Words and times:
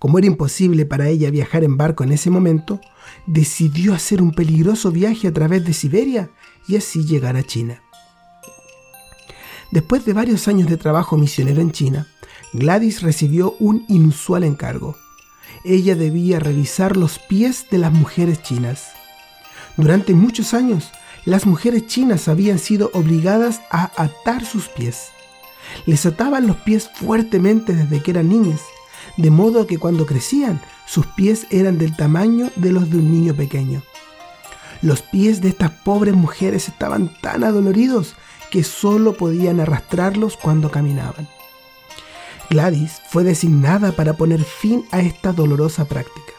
Como 0.00 0.18
era 0.18 0.26
imposible 0.26 0.86
para 0.86 1.06
ella 1.08 1.30
viajar 1.30 1.62
en 1.62 1.76
barco 1.76 2.02
en 2.02 2.10
ese 2.10 2.30
momento, 2.30 2.80
decidió 3.28 3.94
hacer 3.94 4.22
un 4.22 4.32
peligroso 4.32 4.90
viaje 4.90 5.28
a 5.28 5.32
través 5.32 5.64
de 5.64 5.72
Siberia 5.72 6.30
y 6.66 6.74
así 6.74 7.06
llegar 7.06 7.36
a 7.36 7.44
China. 7.44 7.80
Después 9.70 10.04
de 10.04 10.14
varios 10.14 10.48
años 10.48 10.68
de 10.68 10.78
trabajo 10.78 11.16
misionero 11.16 11.60
en 11.60 11.70
China, 11.70 12.08
Gladys 12.52 13.02
recibió 13.02 13.54
un 13.60 13.84
inusual 13.86 14.42
encargo 14.42 14.96
ella 15.66 15.94
debía 15.94 16.38
revisar 16.38 16.96
los 16.96 17.18
pies 17.18 17.66
de 17.70 17.78
las 17.78 17.92
mujeres 17.92 18.42
chinas. 18.42 18.92
Durante 19.76 20.14
muchos 20.14 20.54
años, 20.54 20.90
las 21.24 21.44
mujeres 21.44 21.86
chinas 21.86 22.28
habían 22.28 22.58
sido 22.58 22.90
obligadas 22.94 23.60
a 23.70 23.90
atar 23.96 24.44
sus 24.44 24.68
pies. 24.68 25.08
Les 25.84 26.06
ataban 26.06 26.46
los 26.46 26.56
pies 26.56 26.88
fuertemente 26.94 27.74
desde 27.74 28.02
que 28.02 28.12
eran 28.12 28.28
niñas, 28.28 28.60
de 29.16 29.30
modo 29.30 29.66
que 29.66 29.78
cuando 29.78 30.06
crecían, 30.06 30.60
sus 30.86 31.06
pies 31.06 31.46
eran 31.50 31.78
del 31.78 31.96
tamaño 31.96 32.50
de 32.56 32.72
los 32.72 32.88
de 32.90 32.98
un 32.98 33.10
niño 33.10 33.34
pequeño. 33.34 33.82
Los 34.82 35.02
pies 35.02 35.40
de 35.40 35.48
estas 35.48 35.70
pobres 35.70 36.14
mujeres 36.14 36.68
estaban 36.68 37.12
tan 37.20 37.44
adoloridos 37.44 38.14
que 38.50 38.62
solo 38.62 39.16
podían 39.16 39.60
arrastrarlos 39.60 40.36
cuando 40.36 40.70
caminaban. 40.70 41.28
Gladys 42.48 43.02
fue 43.08 43.24
designada 43.24 43.92
para 43.92 44.12
poner 44.12 44.44
fin 44.44 44.84
a 44.92 45.00
esta 45.00 45.32
dolorosa 45.32 45.84
práctica. 45.86 46.32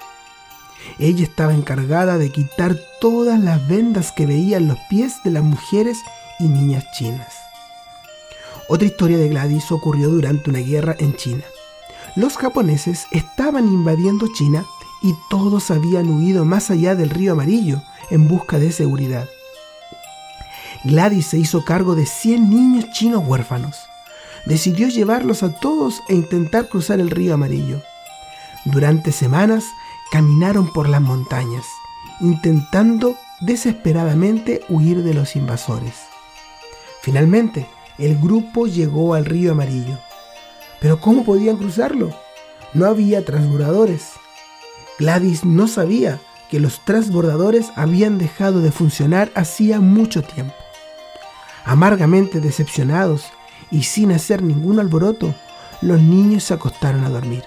Ella 1.00 1.24
estaba 1.24 1.54
encargada 1.54 2.18
de 2.18 2.32
quitar 2.32 2.78
todas 3.02 3.40
las 3.40 3.68
vendas 3.68 4.14
que 4.14 4.26
veían 4.26 4.68
los 4.68 4.78
pies 4.90 5.22
de 5.24 5.32
las 5.32 5.44
mujeres 5.44 6.00
y 6.40 6.46
niñas 6.46 6.86
chinas. 6.94 7.36
Otra 8.70 8.88
historia 8.88 9.18
de 9.18 9.28
Gladys 9.28 9.72
ocurrió 9.72 10.10
durante 10.10 10.50
una 10.50 10.60
guerra 10.60 10.96
en 10.98 11.16
China. 11.16 11.44
Los 12.16 12.38
japoneses 12.38 13.06
estaban 13.12 13.68
invadiendo 13.68 14.28
China 14.34 14.66
y 15.04 15.14
todos 15.30 15.72
habían 15.72 16.10
huido 16.10 16.46
más 16.46 16.72
allá 16.72 16.96
del 16.96 17.10
río 17.10 17.34
Amarillo 17.34 17.82
en 18.10 18.28
busca 18.28 18.60
de 18.60 18.72
seguridad. 18.72 19.28
Gladys 20.86 21.28
se 21.28 21.38
hizo 21.38 21.66
cargo 21.66 21.96
de 21.96 22.06
100 22.06 22.50
niños 22.50 22.92
chinos 22.92 23.24
huérfanos 23.26 23.87
decidió 24.48 24.88
llevarlos 24.88 25.44
a 25.44 25.52
todos 25.60 26.02
e 26.08 26.16
intentar 26.16 26.70
cruzar 26.70 27.00
el 27.00 27.10
río 27.10 27.34
amarillo. 27.34 27.82
Durante 28.66 29.12
semanas 29.12 29.66
caminaron 30.12 30.72
por 30.72 30.88
las 30.88 31.02
montañas, 31.02 31.66
intentando 32.22 33.18
desesperadamente 33.42 34.62
huir 34.70 35.04
de 35.04 35.14
los 35.14 35.36
invasores. 35.36 35.94
Finalmente, 37.02 37.68
el 37.98 38.18
grupo 38.18 38.68
llegó 38.68 39.14
al 39.14 39.26
río 39.26 39.52
amarillo. 39.52 39.98
Pero 40.80 41.00
¿cómo 41.00 41.24
podían 41.24 41.58
cruzarlo? 41.58 42.12
No 42.74 42.86
había 42.86 43.26
transbordadores. 43.26 44.12
Gladys 45.00 45.44
no 45.44 45.68
sabía 45.68 46.20
que 46.50 46.60
los 46.60 46.84
transbordadores 46.86 47.72
habían 47.76 48.18
dejado 48.18 48.62
de 48.62 48.72
funcionar 48.72 49.32
hacía 49.36 49.80
mucho 49.80 50.24
tiempo. 50.24 50.54
Amargamente 51.66 52.40
decepcionados, 52.40 53.26
y 53.72 53.84
sin 53.84 54.12
hacer 54.12 54.42
ningún 54.42 54.80
alboroto, 54.80 55.34
los 55.82 56.02
niños 56.02 56.44
se 56.46 56.54
acostaron 56.54 57.04
a 57.04 57.10
dormir. 57.10 57.44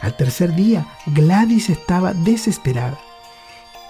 Al 0.00 0.16
tercer 0.16 0.54
día, 0.54 0.86
Gladys 1.06 1.70
estaba 1.70 2.14
desesperada. 2.14 2.98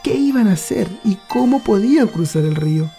¿Qué 0.03 0.15
iban 0.15 0.49
a 0.49 0.53
hacer 0.53 0.89
y 1.05 1.17
cómo 1.29 1.63
podían 1.63 2.09
cruzar 2.09 2.45
el 2.45 2.55
río? 2.55 2.91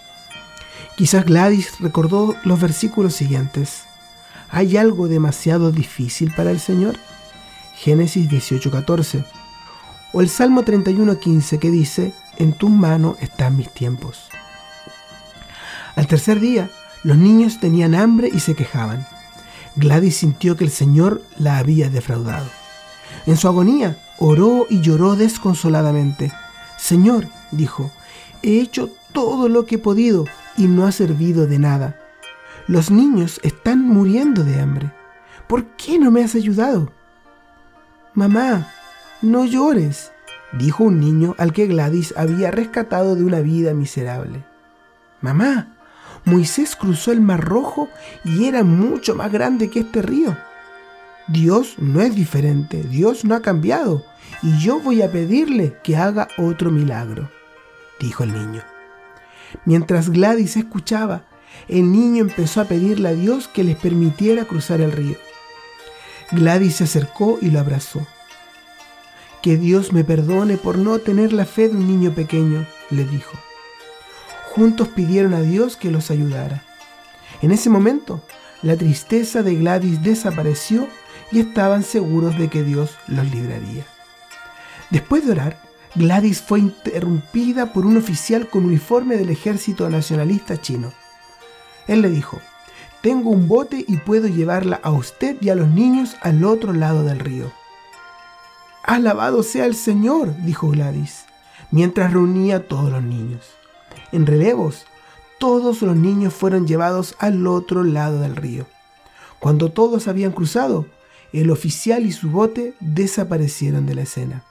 Quizás 0.95 1.25
Gladys 1.25 1.79
recordó 1.79 2.35
los 2.43 2.59
versículos 2.59 3.15
siguientes. 3.15 3.83
¿Hay 4.49 4.77
algo 4.77 5.07
demasiado 5.07 5.71
difícil 5.71 6.33
para 6.35 6.51
el 6.51 6.59
Señor? 6.59 6.97
Génesis 7.75 8.29
18:14. 8.29 9.23
O 10.11 10.21
el 10.21 10.29
Salmo 10.29 10.63
31:15 10.63 11.59
que 11.59 11.71
dice, 11.71 12.13
en 12.37 12.53
tus 12.53 12.69
manos 12.69 13.15
están 13.21 13.55
mis 13.55 13.69
tiempos. 13.69 14.29
Al 15.95 16.07
tercer 16.07 16.39
día, 16.39 16.69
los 17.03 17.17
niños 17.17 17.59
tenían 17.59 17.95
hambre 17.95 18.29
y 18.31 18.39
se 18.39 18.55
quejaban. 18.55 19.05
Gladys 19.75 20.17
sintió 20.17 20.57
que 20.57 20.65
el 20.65 20.71
Señor 20.71 21.21
la 21.37 21.57
había 21.57 21.89
defraudado. 21.89 22.47
En 23.25 23.37
su 23.37 23.47
agonía, 23.47 23.97
oró 24.17 24.67
y 24.69 24.81
lloró 24.81 25.15
desconsoladamente. 25.15 26.31
Señor, 26.77 27.27
dijo, 27.51 27.91
he 28.41 28.59
hecho 28.59 28.89
todo 29.13 29.49
lo 29.49 29.65
que 29.65 29.75
he 29.75 29.79
podido 29.79 30.25
y 30.57 30.67
no 30.67 30.85
ha 30.85 30.91
servido 30.91 31.47
de 31.47 31.59
nada. 31.59 31.99
Los 32.67 32.91
niños 32.91 33.39
están 33.43 33.87
muriendo 33.87 34.43
de 34.43 34.59
hambre. 34.59 34.91
¿Por 35.47 35.65
qué 35.77 35.97
no 35.97 36.11
me 36.11 36.23
has 36.23 36.35
ayudado? 36.35 36.91
Mamá, 38.13 38.71
no 39.21 39.45
llores, 39.45 40.11
dijo 40.53 40.83
un 40.83 40.99
niño 40.99 41.35
al 41.37 41.53
que 41.53 41.67
Gladys 41.67 42.13
había 42.17 42.51
rescatado 42.51 43.15
de 43.15 43.23
una 43.23 43.39
vida 43.39 43.73
miserable. 43.73 44.43
Mamá, 45.21 45.78
Moisés 46.25 46.75
cruzó 46.75 47.11
el 47.11 47.21
Mar 47.21 47.43
Rojo 47.43 47.89
y 48.23 48.45
era 48.45 48.63
mucho 48.63 49.15
más 49.15 49.31
grande 49.31 49.69
que 49.69 49.79
este 49.79 50.01
río. 50.01 50.37
Dios 51.27 51.75
no 51.77 52.01
es 52.01 52.15
diferente, 52.15 52.83
Dios 52.83 53.23
no 53.23 53.35
ha 53.35 53.41
cambiado, 53.41 54.03
y 54.41 54.57
yo 54.57 54.79
voy 54.79 55.01
a 55.01 55.11
pedirle 55.11 55.75
que 55.83 55.95
haga 55.95 56.27
otro 56.37 56.71
milagro, 56.71 57.29
dijo 57.99 58.23
el 58.23 58.33
niño. 58.33 58.63
Mientras 59.65 60.09
Gladys 60.09 60.57
escuchaba, 60.57 61.25
el 61.67 61.91
niño 61.91 62.23
empezó 62.23 62.61
a 62.61 62.65
pedirle 62.65 63.09
a 63.09 63.13
Dios 63.13 63.47
que 63.47 63.63
les 63.63 63.75
permitiera 63.75 64.45
cruzar 64.45 64.81
el 64.81 64.91
río. 64.91 65.17
Gladys 66.31 66.77
se 66.77 66.83
acercó 66.85 67.37
y 67.41 67.49
lo 67.49 67.59
abrazó. 67.59 68.05
Que 69.41 69.57
Dios 69.57 69.93
me 69.93 70.03
perdone 70.03 70.57
por 70.57 70.77
no 70.77 70.99
tener 70.99 71.31
la 71.31 71.45
fe 71.45 71.69
de 71.69 71.77
un 71.77 71.87
niño 71.87 72.11
pequeño, 72.13 72.65
le 72.89 73.05
dijo 73.05 73.37
juntos 74.49 74.87
pidieron 74.89 75.33
a 75.33 75.41
Dios 75.41 75.77
que 75.77 75.91
los 75.91 76.11
ayudara. 76.11 76.63
En 77.41 77.51
ese 77.51 77.69
momento, 77.69 78.21
la 78.61 78.75
tristeza 78.75 79.43
de 79.43 79.55
Gladys 79.55 80.03
desapareció 80.03 80.87
y 81.31 81.39
estaban 81.39 81.83
seguros 81.83 82.37
de 82.37 82.49
que 82.49 82.63
Dios 82.63 82.97
los 83.07 83.29
libraría. 83.31 83.85
Después 84.89 85.25
de 85.25 85.31
orar, 85.31 85.61
Gladys 85.95 86.41
fue 86.41 86.59
interrumpida 86.59 87.73
por 87.73 87.85
un 87.85 87.97
oficial 87.97 88.49
con 88.49 88.65
uniforme 88.65 89.17
del 89.17 89.29
ejército 89.29 89.89
nacionalista 89.89 90.59
chino. 90.59 90.91
Él 91.87 92.01
le 92.01 92.09
dijo, 92.09 92.39
tengo 93.01 93.29
un 93.29 93.47
bote 93.47 93.85
y 93.87 93.97
puedo 93.97 94.27
llevarla 94.27 94.79
a 94.83 94.91
usted 94.91 95.37
y 95.41 95.49
a 95.49 95.55
los 95.55 95.69
niños 95.69 96.15
al 96.21 96.43
otro 96.43 96.73
lado 96.73 97.03
del 97.03 97.19
río. 97.19 97.51
Alabado 98.83 99.43
sea 99.43 99.65
el 99.65 99.75
Señor, 99.75 100.35
dijo 100.43 100.69
Gladys, 100.69 101.25
mientras 101.71 102.11
reunía 102.11 102.57
a 102.57 102.59
todos 102.61 102.91
los 102.91 103.03
niños. 103.03 103.58
En 104.11 104.25
relevos, 104.25 104.85
todos 105.39 105.81
los 105.81 105.95
niños 105.95 106.33
fueron 106.33 106.67
llevados 106.67 107.15
al 107.19 107.45
otro 107.47 107.83
lado 107.83 108.19
del 108.19 108.35
río. 108.35 108.65
Cuando 109.39 109.71
todos 109.71 110.07
habían 110.07 110.31
cruzado, 110.31 110.85
el 111.31 111.51
oficial 111.51 112.05
y 112.05 112.11
su 112.11 112.29
bote 112.29 112.73
desaparecieron 112.79 113.85
de 113.85 113.95
la 113.95 114.01
escena. 114.01 114.43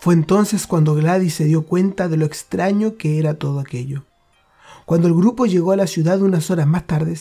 Fue 0.00 0.14
entonces 0.14 0.66
cuando 0.66 0.94
Gladys 0.94 1.34
se 1.34 1.44
dio 1.44 1.66
cuenta 1.66 2.08
de 2.08 2.16
lo 2.16 2.24
extraño 2.24 2.96
que 2.96 3.18
era 3.18 3.34
todo 3.34 3.60
aquello. 3.60 4.04
Cuando 4.86 5.08
el 5.08 5.14
grupo 5.14 5.46
llegó 5.46 5.72
a 5.72 5.76
la 5.76 5.86
ciudad 5.86 6.22
unas 6.22 6.50
horas 6.50 6.66
más 6.66 6.86
tarde, 6.86 7.16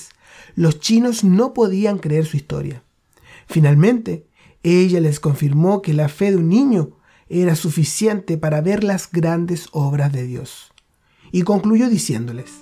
los 0.55 0.79
chinos 0.79 1.23
no 1.23 1.53
podían 1.53 1.99
creer 1.99 2.25
su 2.25 2.37
historia. 2.37 2.81
Finalmente, 3.47 4.25
ella 4.63 5.01
les 5.01 5.19
confirmó 5.19 5.81
que 5.81 5.93
la 5.93 6.09
fe 6.09 6.31
de 6.31 6.37
un 6.37 6.49
niño 6.49 6.91
era 7.27 7.55
suficiente 7.55 8.37
para 8.37 8.61
ver 8.61 8.83
las 8.83 9.11
grandes 9.11 9.67
obras 9.71 10.11
de 10.11 10.23
Dios. 10.23 10.71
Y 11.31 11.43
concluyó 11.43 11.89
diciéndoles, 11.89 12.61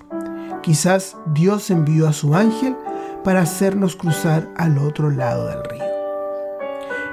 quizás 0.62 1.18
Dios 1.34 1.69
envió 1.69 2.08
a 2.08 2.14
su 2.14 2.36
ángel 2.36 2.75
para 3.24 3.42
hacernos 3.42 3.96
cruzar 3.96 4.52
al 4.58 4.78
otro 4.78 5.10
lado 5.10 5.48
del 5.48 5.64
río. 5.64 5.84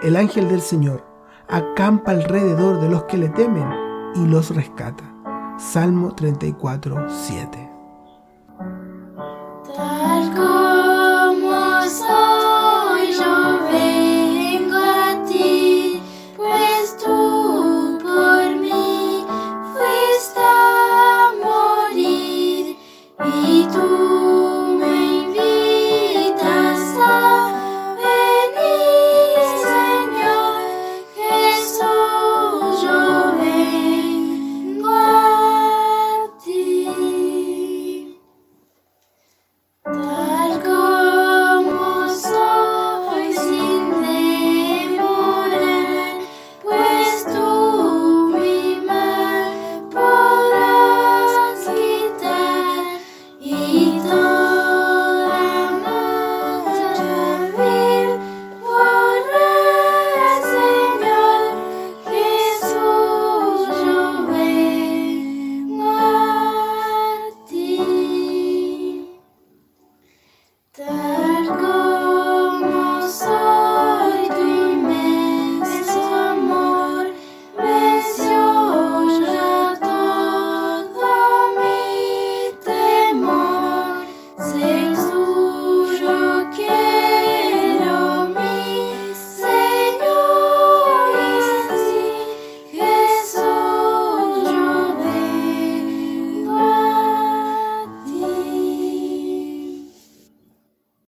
El 0.03 0.17
ángel 0.17 0.49
del 0.49 0.61
Señor 0.61 1.05
acampa 1.49 2.12
alrededor 2.12 2.81
de 2.81 2.89
los 2.89 3.05
que 3.05 3.17
le 3.17 3.29
temen 3.31 3.69
y 4.15 4.27
los 4.27 4.55
rescata. 4.55 5.05
Salmo 5.59 6.15
34, 6.15 7.06
7. 7.09 7.63